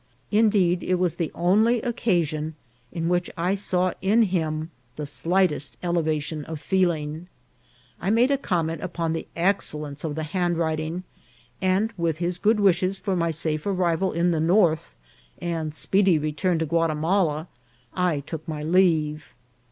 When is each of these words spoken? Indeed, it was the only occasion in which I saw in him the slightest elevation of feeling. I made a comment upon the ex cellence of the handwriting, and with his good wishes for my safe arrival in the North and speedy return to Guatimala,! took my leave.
Indeed, 0.31 0.81
it 0.81 0.95
was 0.95 1.13
the 1.13 1.31
only 1.35 1.79
occasion 1.83 2.55
in 2.91 3.07
which 3.07 3.29
I 3.37 3.53
saw 3.53 3.93
in 4.01 4.23
him 4.23 4.71
the 4.95 5.05
slightest 5.05 5.77
elevation 5.83 6.43
of 6.45 6.59
feeling. 6.59 7.27
I 8.01 8.09
made 8.09 8.31
a 8.31 8.37
comment 8.39 8.81
upon 8.81 9.13
the 9.13 9.27
ex 9.35 9.71
cellence 9.71 10.03
of 10.03 10.15
the 10.15 10.23
handwriting, 10.23 11.03
and 11.61 11.93
with 11.97 12.17
his 12.17 12.39
good 12.39 12.59
wishes 12.59 12.97
for 12.97 13.15
my 13.15 13.29
safe 13.29 13.63
arrival 13.67 14.11
in 14.11 14.31
the 14.31 14.39
North 14.39 14.95
and 15.37 15.71
speedy 15.71 16.17
return 16.17 16.57
to 16.57 16.65
Guatimala,! 16.65 17.45
took 18.25 18.47
my 18.47 18.63
leave. 18.63 19.35